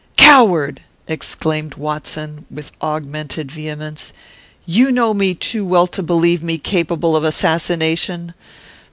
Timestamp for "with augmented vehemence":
2.49-4.13